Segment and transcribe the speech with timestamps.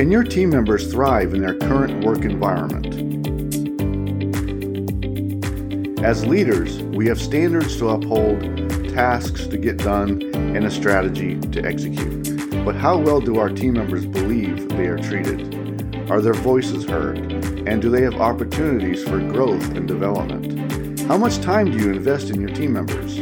[0.00, 2.86] Can your team members thrive in their current work environment?
[6.02, 8.40] As leaders, we have standards to uphold,
[8.94, 12.64] tasks to get done, and a strategy to execute.
[12.64, 16.10] But how well do our team members believe they are treated?
[16.10, 17.18] Are their voices heard?
[17.68, 21.00] And do they have opportunities for growth and development?
[21.00, 23.18] How much time do you invest in your team members?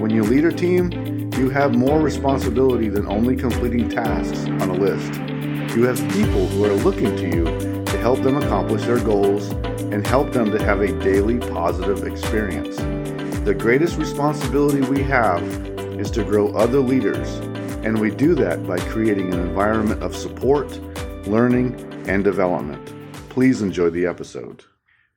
[0.00, 4.74] When you lead a team, you have more responsibility than only completing tasks on a
[4.74, 5.35] list.
[5.76, 7.44] You have people who are looking to you
[7.84, 9.50] to help them accomplish their goals
[9.92, 12.76] and help them to have a daily positive experience.
[13.44, 15.42] The greatest responsibility we have
[16.00, 17.28] is to grow other leaders,
[17.84, 20.80] and we do that by creating an environment of support,
[21.26, 21.74] learning,
[22.08, 22.94] and development.
[23.28, 24.64] Please enjoy the episode.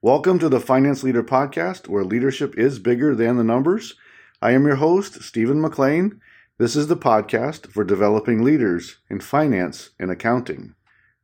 [0.01, 3.95] Welcome to the Finance Leader Podcast, where leadership is bigger than the numbers.
[4.41, 6.19] I am your host, Stephen McLain.
[6.59, 10.75] This is the podcast for developing leaders in finance and accounting.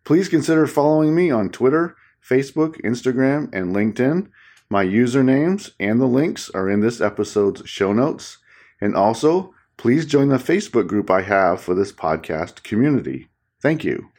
[0.06, 4.30] Please consider following me on Twitter, Facebook, Instagram, and LinkedIn.
[4.70, 8.38] My usernames and the links are in this episode's show notes.
[8.80, 13.28] And also, please join the Facebook group I have for this podcast community.
[13.62, 14.12] Thank you.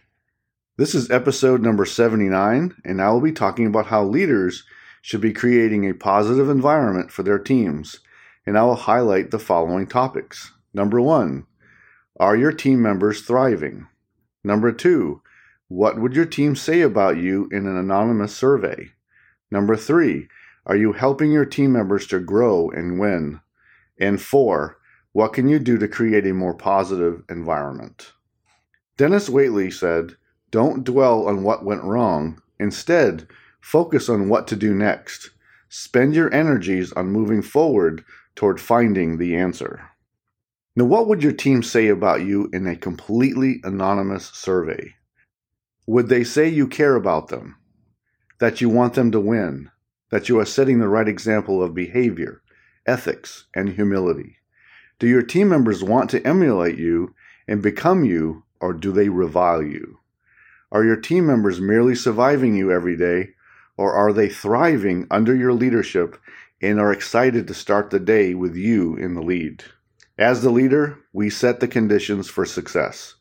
[0.76, 4.64] This is episode number 79, and I will be talking about how leaders
[5.00, 8.00] should be creating a positive environment for their teams
[8.46, 10.52] and I will highlight the following topics.
[10.76, 11.46] Number one,
[12.20, 13.86] are your team members thriving?
[14.44, 15.22] Number two,
[15.68, 18.90] what would your team say about you in an anonymous survey?
[19.50, 20.28] Number three,
[20.66, 23.40] are you helping your team members to grow and win?
[23.98, 24.76] And four,
[25.12, 28.12] what can you do to create a more positive environment?
[28.98, 30.16] Dennis Waitley said,
[30.50, 32.42] Don't dwell on what went wrong.
[32.60, 33.26] Instead,
[33.62, 35.30] focus on what to do next.
[35.70, 38.04] Spend your energies on moving forward
[38.34, 39.95] toward finding the answer.
[40.78, 44.94] Now, what would your team say about you in a completely anonymous survey?
[45.86, 47.56] Would they say you care about them,
[48.40, 49.70] that you want them to win,
[50.10, 52.42] that you are setting the right example of behavior,
[52.86, 54.36] ethics, and humility?
[54.98, 57.14] Do your team members want to emulate you
[57.48, 60.00] and become you, or do they revile you?
[60.70, 63.30] Are your team members merely surviving you every day,
[63.78, 66.18] or are they thriving under your leadership
[66.60, 69.64] and are excited to start the day with you in the lead.
[70.18, 73.16] As the leader, we set the conditions for success.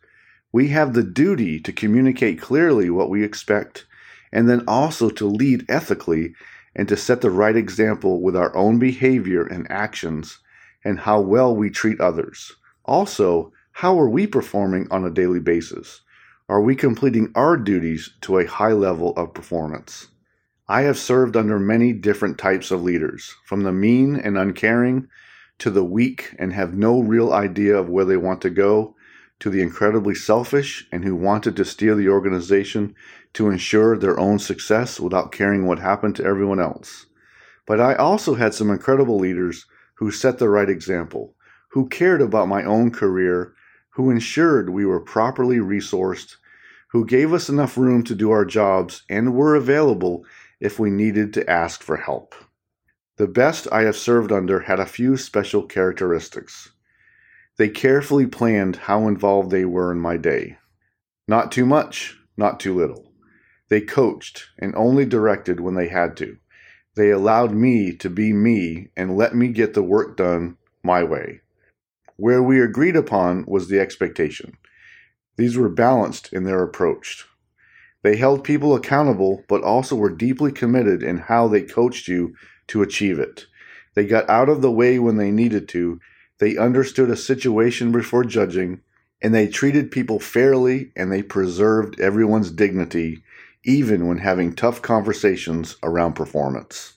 [0.53, 3.85] We have the duty to communicate clearly what we expect
[4.31, 6.35] and then also to lead ethically
[6.73, 10.39] and to set the right example with our own behavior and actions
[10.85, 12.53] and how well we treat others.
[12.85, 16.00] Also, how are we performing on a daily basis?
[16.47, 20.07] Are we completing our duties to a high level of performance?
[20.69, 25.09] I have served under many different types of leaders, from the mean and uncaring
[25.59, 28.95] to the weak and have no real idea of where they want to go,
[29.39, 32.95] to the incredibly selfish and who wanted to steer the organization
[33.33, 37.05] to ensure their own success without caring what happened to everyone else.
[37.65, 39.65] But I also had some incredible leaders
[39.95, 41.35] who set the right example,
[41.71, 43.53] who cared about my own career,
[43.91, 46.35] who ensured we were properly resourced,
[46.89, 50.23] who gave us enough room to do our jobs and were available
[50.59, 52.35] if we needed to ask for help.
[53.17, 56.71] The best I have served under had a few special characteristics.
[57.57, 60.57] They carefully planned how involved they were in my day.
[61.25, 63.13] Not too much, not too little.
[63.69, 66.37] They coached and only directed when they had to.
[66.95, 71.39] They allowed me to be me and let me get the work done my way.
[72.17, 74.57] Where we agreed upon was the expectation.
[75.37, 77.25] These were balanced in their approach.
[78.03, 82.35] They held people accountable, but also were deeply committed in how they coached you
[82.67, 83.45] to achieve it.
[83.93, 85.99] They got out of the way when they needed to.
[86.39, 88.81] They understood a situation before judging,
[89.21, 93.23] and they treated people fairly and they preserved everyone's dignity,
[93.63, 96.93] even when having tough conversations around performance.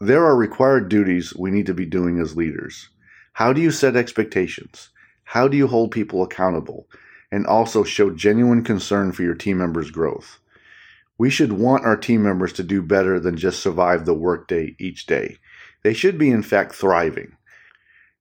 [0.00, 2.88] There are required duties we need to be doing as leaders.
[3.34, 4.90] How do you set expectations?
[5.24, 6.88] How do you hold people accountable?
[7.32, 10.38] and also show genuine concern for your team members' growth.
[11.22, 15.06] We should want our team members to do better than just survive the workday each
[15.06, 15.36] day.
[15.84, 17.36] They should be, in fact, thriving.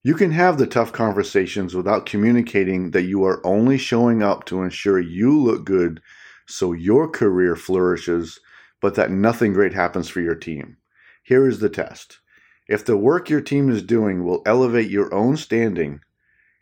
[0.03, 4.61] You can have the tough conversations without communicating that you are only showing up to
[4.61, 5.99] ensure you look good
[6.45, 8.39] so your career flourishes,
[8.79, 10.77] but that nothing great happens for your team.
[11.23, 12.19] Here is the test.
[12.67, 16.01] If the work your team is doing will elevate your own standing,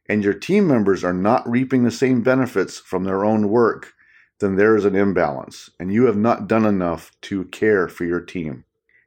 [0.07, 3.93] and your team members are not reaping the same benefits from their own work,
[4.39, 8.21] then there is an imbalance, and you have not done enough to care for your
[8.21, 8.63] team.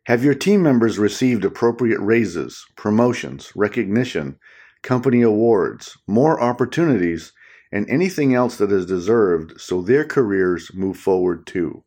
[0.06, 4.38] Have your team members received appropriate raises, promotions, recognition,
[4.82, 7.32] company awards, more opportunities,
[7.70, 11.84] and anything else that is deserved so their careers move forward too.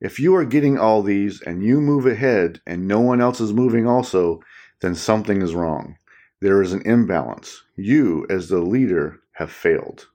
[0.00, 3.52] If you are getting all these and you move ahead and no one else is
[3.52, 4.40] moving also,
[4.80, 5.96] then something is wrong.
[6.40, 7.62] There is an imbalance.
[7.76, 10.08] You, as the leader, have failed.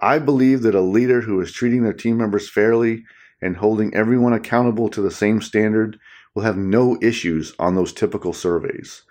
[0.00, 3.04] I believe that a leader who is treating their team members fairly
[3.42, 5.98] and holding everyone accountable to the same standard
[6.34, 9.02] will have no issues on those typical surveys.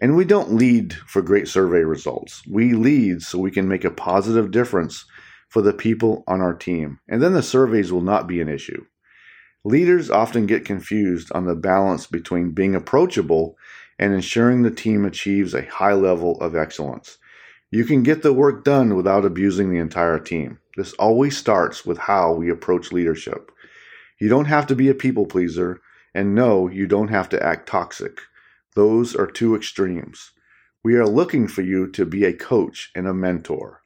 [0.00, 2.42] And we don't lead for great survey results.
[2.48, 5.04] We lead so we can make a positive difference
[5.48, 6.98] for the people on our team.
[7.08, 8.84] And then the surveys will not be an issue.
[9.64, 13.56] Leaders often get confused on the balance between being approachable
[13.98, 17.18] and ensuring the team achieves a high level of excellence.
[17.74, 20.60] You can get the work done without abusing the entire team.
[20.76, 23.50] This always starts with how we approach leadership.
[24.20, 25.80] You don't have to be a people pleaser,
[26.14, 28.20] and no, you don't have to act toxic.
[28.76, 30.30] Those are two extremes.
[30.84, 33.82] We are looking for you to be a coach and a mentor.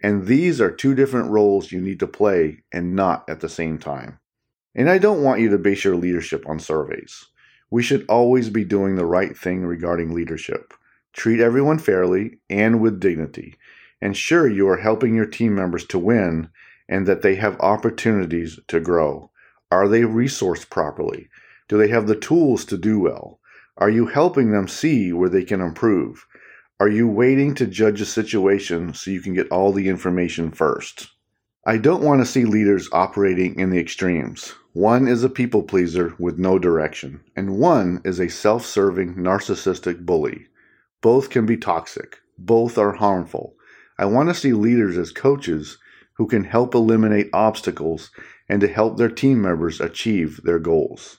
[0.00, 3.76] And these are two different roles you need to play and not at the same
[3.76, 4.20] time.
[4.72, 7.24] And I don't want you to base your leadership on surveys.
[7.72, 10.74] We should always be doing the right thing regarding leadership.
[11.12, 13.56] Treat everyone fairly and with dignity.
[14.00, 16.48] Ensure you are helping your team members to win
[16.88, 19.30] and that they have opportunities to grow.
[19.70, 21.28] Are they resourced properly?
[21.68, 23.40] Do they have the tools to do well?
[23.78, 26.26] Are you helping them see where they can improve?
[26.80, 31.10] Are you waiting to judge a situation so you can get all the information first?
[31.64, 34.54] I don't want to see leaders operating in the extremes.
[34.72, 40.04] One is a people pleaser with no direction, and one is a self serving, narcissistic
[40.04, 40.48] bully.
[41.02, 43.56] Both can be toxic, both are harmful.
[43.98, 45.78] I want to see leaders as coaches
[46.14, 48.10] who can help eliminate obstacles
[48.48, 51.18] and to help their team members achieve their goals.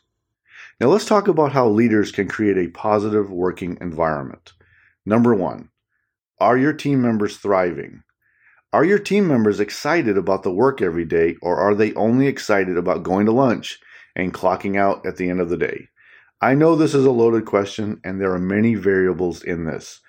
[0.79, 4.53] Now, let's talk about how leaders can create a positive working environment.
[5.05, 5.69] Number one,
[6.39, 8.03] are your team members thriving?
[8.71, 12.77] Are your team members excited about the work every day, or are they only excited
[12.77, 13.79] about going to lunch
[14.15, 15.89] and clocking out at the end of the day?
[16.43, 20.01] I know this is a loaded question, and there are many variables in this.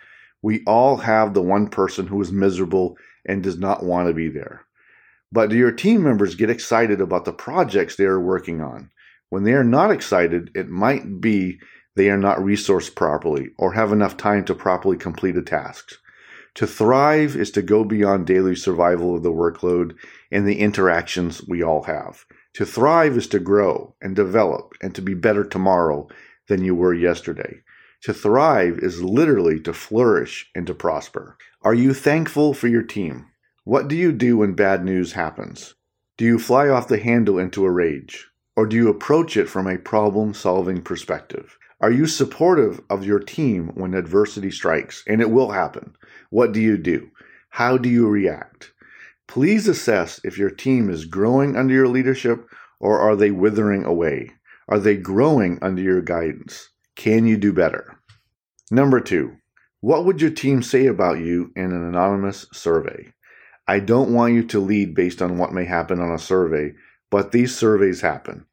[0.42, 4.28] We all have the one person who is miserable and does not want to be
[4.28, 4.66] there.
[5.30, 8.90] But do your team members get excited about the projects they are working on?
[9.28, 11.60] When they are not excited, it might be
[11.94, 15.92] they are not resourced properly or have enough time to properly complete a task.
[16.56, 19.94] To thrive is to go beyond daily survival of the workload
[20.32, 22.24] and the interactions we all have.
[22.54, 26.06] To thrive is to grow and develop and to be better tomorrow
[26.46, 27.62] than you were yesterday.
[28.02, 31.36] To thrive is literally to flourish and to prosper.
[31.62, 33.26] Are you thankful for your team?
[33.64, 35.74] What do you do when bad news happens?
[36.16, 38.28] Do you fly off the handle into a rage?
[38.56, 41.58] Or do you approach it from a problem solving perspective?
[41.80, 45.02] Are you supportive of your team when adversity strikes?
[45.08, 45.96] And it will happen.
[46.30, 47.10] What do you do?
[47.48, 48.73] How do you react?
[49.26, 52.46] Please assess if your team is growing under your leadership
[52.78, 54.30] or are they withering away?
[54.68, 56.70] Are they growing under your guidance?
[56.96, 57.98] Can you do better?
[58.70, 59.36] Number two,
[59.80, 63.12] what would your team say about you in an anonymous survey?
[63.66, 66.74] I don't want you to lead based on what may happen on a survey,
[67.10, 68.46] but these surveys happen.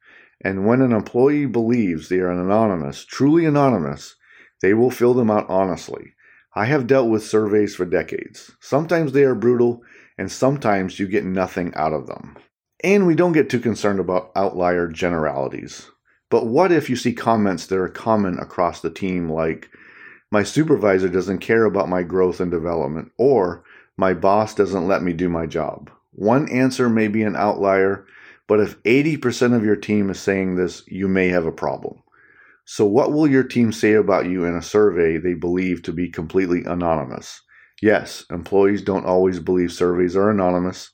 [0.44, 4.16] And when an employee believes they are anonymous, truly anonymous,
[4.60, 6.14] they will fill them out honestly.
[6.54, 8.50] I have dealt with surveys for decades.
[8.60, 9.82] Sometimes they are brutal,
[10.18, 12.36] and sometimes you get nothing out of them.
[12.84, 15.90] And we don't get too concerned about outlier generalities.
[16.30, 19.70] But what if you see comments that are common across the team, like,
[20.30, 23.64] my supervisor doesn't care about my growth and development, or
[23.96, 25.90] my boss doesn't let me do my job?
[26.10, 28.06] One answer may be an outlier,
[28.46, 32.02] but if 80% of your team is saying this, you may have a problem.
[32.64, 36.08] So, what will your team say about you in a survey they believe to be
[36.08, 37.40] completely anonymous?
[37.80, 40.90] Yes, employees don't always believe surveys are anonymous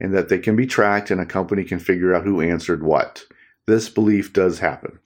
[0.00, 3.24] and that they can be tracked and a company can figure out who answered what.
[3.66, 4.98] This belief does happen.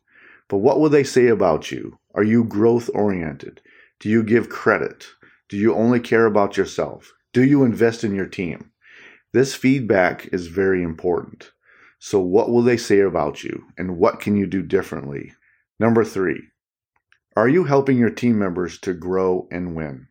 [0.49, 1.99] But what will they say about you?
[2.14, 3.61] Are you growth oriented?
[3.99, 5.06] Do you give credit?
[5.49, 7.12] Do you only care about yourself?
[7.33, 8.71] Do you invest in your team?
[9.33, 11.50] This feedback is very important.
[11.99, 15.33] So, what will they say about you, and what can you do differently?
[15.81, 16.40] Number three,
[17.37, 20.07] are you helping your team members to grow and win?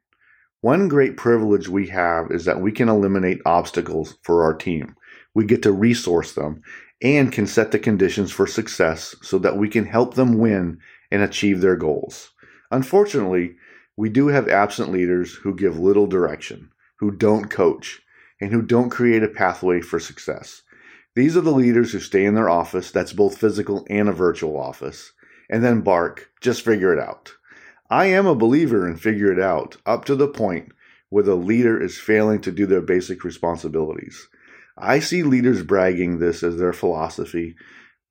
[0.59, 4.95] One great privilege we have is that we can eliminate obstacles for our team.
[5.33, 6.61] We get to resource them
[7.01, 10.79] and can set the conditions for success so that we can help them win
[11.11, 12.31] and achieve their goals.
[12.69, 13.55] Unfortunately,
[13.95, 18.01] we do have absent leaders who give little direction, who don't coach,
[18.41, 20.61] and who don't create a pathway for success.
[21.15, 24.59] These are the leaders who stay in their office, that's both physical and a virtual
[24.59, 25.13] office,
[25.53, 27.31] and then bark, just figure it out.
[27.87, 30.71] I am a believer in figure it out up to the point
[31.09, 34.27] where the leader is failing to do their basic responsibilities.
[34.75, 37.55] I see leaders bragging this as their philosophy,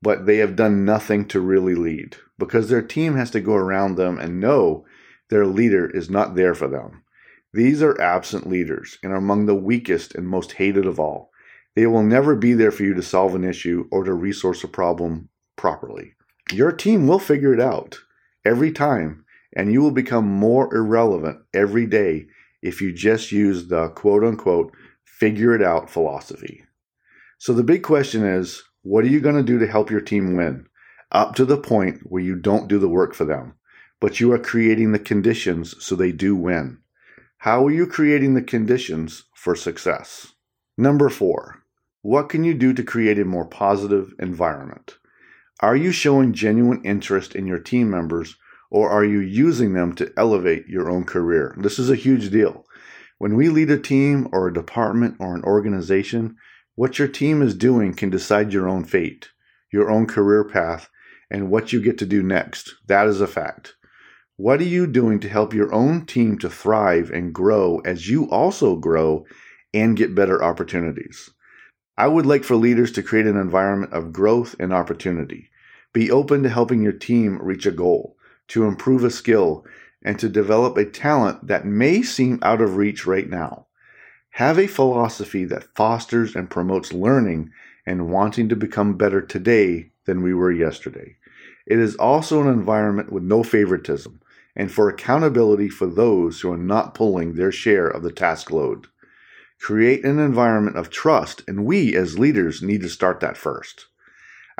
[0.00, 3.96] but they have done nothing to really lead because their team has to go around
[3.96, 4.86] them and know
[5.28, 7.02] their leader is not there for them.
[7.52, 11.32] These are absent leaders and are among the weakest and most hated of all.
[11.74, 14.68] They will never be there for you to solve an issue or to resource a
[14.68, 16.14] problem properly.
[16.52, 18.00] Your team will figure it out
[18.44, 19.24] every time,
[19.56, 22.26] and you will become more irrelevant every day
[22.60, 26.64] if you just use the quote unquote figure it out philosophy.
[27.38, 30.36] So the big question is what are you going to do to help your team
[30.36, 30.66] win?
[31.10, 33.54] Up to the point where you don't do the work for them,
[33.98, 36.78] but you are creating the conditions so they do win.
[37.38, 40.34] How are you creating the conditions for success?
[40.76, 41.62] Number four,
[42.02, 44.98] what can you do to create a more positive environment?
[45.62, 48.36] Are you showing genuine interest in your team members
[48.68, 51.54] or are you using them to elevate your own career?
[51.56, 52.66] This is a huge deal.
[53.18, 56.34] When we lead a team or a department or an organization,
[56.74, 59.28] what your team is doing can decide your own fate,
[59.72, 60.88] your own career path,
[61.30, 62.74] and what you get to do next.
[62.88, 63.76] That is a fact.
[64.36, 68.28] What are you doing to help your own team to thrive and grow as you
[68.30, 69.26] also grow
[69.72, 71.30] and get better opportunities?
[71.96, 75.50] I would like for leaders to create an environment of growth and opportunity.
[75.92, 78.16] Be open to helping your team reach a goal,
[78.48, 79.66] to improve a skill,
[80.02, 83.66] and to develop a talent that may seem out of reach right now.
[84.30, 87.50] Have a philosophy that fosters and promotes learning
[87.84, 91.16] and wanting to become better today than we were yesterday.
[91.66, 94.20] It is also an environment with no favoritism
[94.56, 98.86] and for accountability for those who are not pulling their share of the task load.
[99.60, 103.86] Create an environment of trust, and we as leaders need to start that first.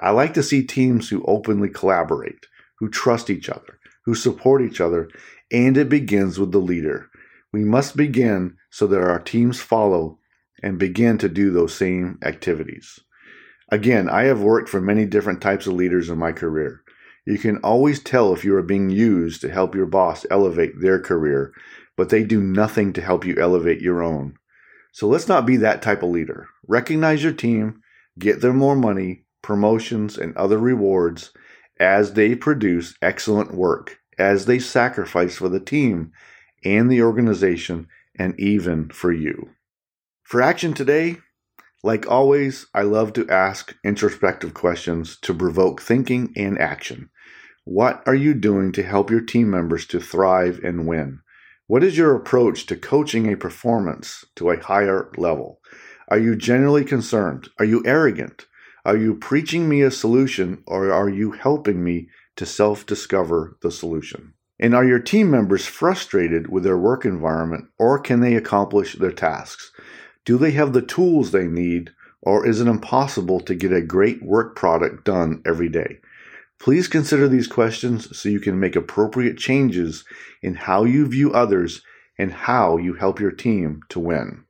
[0.03, 2.47] I like to see teams who openly collaborate,
[2.79, 5.09] who trust each other, who support each other,
[5.53, 7.09] and it begins with the leader.
[7.53, 10.19] We must begin so that our teams follow
[10.61, 12.99] and begin to do those same activities.
[13.71, 16.83] Again, I have worked for many different types of leaders in my career.
[17.25, 20.99] You can always tell if you are being used to help your boss elevate their
[20.99, 21.53] career,
[21.97, 24.37] but they do nothing to help you elevate your own.
[24.93, 26.49] So let's not be that type of leader.
[26.67, 27.81] Recognize your team,
[28.19, 31.33] get them more money, promotions, and other rewards
[31.79, 36.13] as they produce excellent work, as they sacrifice for the team
[36.65, 39.51] and the organization, and even for you.
[40.23, 41.19] For action today,
[41.83, 47.11] like always, I love to ask introspective questions to provoke thinking and action.
[47.65, 51.21] What are you doing to help your team members to thrive and win?
[51.67, 55.61] What is your approach to coaching a performance to a higher level?
[56.09, 57.49] Are you generally concerned?
[57.59, 58.47] Are you arrogant?
[58.85, 63.71] Are you preaching me a solution or are you helping me to self discover the
[63.71, 64.35] solution?
[64.59, 69.13] And are your team members frustrated with their work environment or can they accomplish their
[69.13, 69.71] tasks?
[70.25, 71.91] Do they have the tools they need
[72.23, 76.01] or is it impossible to get a great work product done every day?
[76.59, 80.05] Please consider these questions so you can make appropriate changes
[80.43, 81.83] in how you view others
[82.19, 84.45] and how you help your team to win.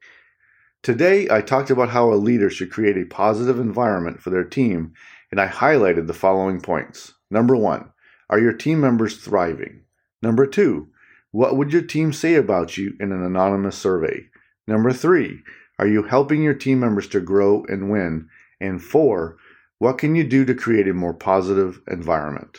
[0.82, 4.94] Today, I talked about how a leader should create a positive environment for their team,
[5.30, 7.14] and I highlighted the following points.
[7.30, 7.92] Number one,
[8.28, 9.82] are your team members thriving?
[10.22, 10.88] Number two,
[11.30, 14.26] what would your team say about you in an anonymous survey?
[14.66, 15.42] Number three,
[15.78, 18.28] are you helping your team members to grow and win?
[18.60, 19.36] And four,
[19.78, 22.58] what can you do to create a more positive environment?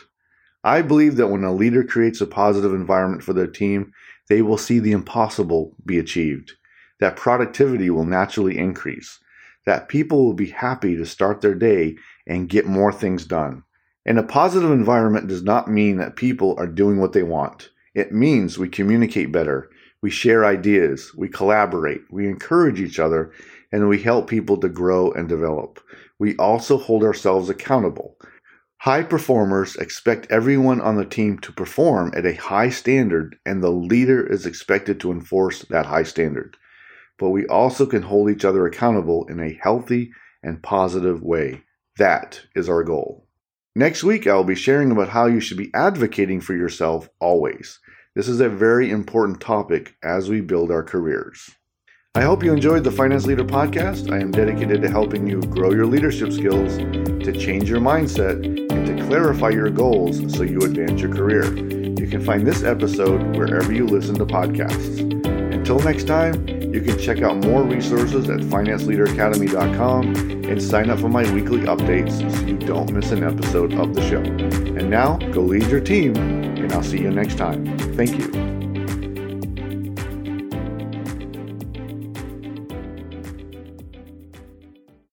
[0.62, 3.92] I believe that when a leader creates a positive environment for their team,
[4.30, 6.54] they will see the impossible be achieved,
[7.00, 9.18] that productivity will naturally increase,
[9.66, 11.96] that people will be happy to start their day
[12.26, 13.62] and get more things done,
[14.06, 17.70] and a positive environment does not mean that people are doing what they want.
[17.94, 19.70] It means we communicate better,
[20.02, 23.32] we share ideas, we collaborate, we encourage each other,
[23.72, 25.80] and we help people to grow and develop.
[26.18, 28.16] We also hold ourselves accountable.
[28.78, 33.70] High performers expect everyone on the team to perform at a high standard, and the
[33.70, 36.58] leader is expected to enforce that high standard.
[37.18, 41.62] But we also can hold each other accountable in a healthy and positive way.
[41.98, 43.26] That is our goal.
[43.76, 47.80] Next week, I will be sharing about how you should be advocating for yourself always.
[48.14, 51.50] This is a very important topic as we build our careers.
[52.16, 54.12] I hope you enjoyed the Finance Leader podcast.
[54.12, 58.86] I am dedicated to helping you grow your leadership skills, to change your mindset, and
[58.86, 61.44] to clarify your goals so you advance your career.
[61.56, 65.00] You can find this episode wherever you listen to podcasts.
[65.52, 71.08] Until next time, you can check out more resources at financeleaderacademy.com and sign up for
[71.08, 74.20] my weekly updates so you don't miss an episode of the show.
[74.20, 77.78] And now, go lead your team, and I'll see you next time.
[77.94, 78.53] Thank you.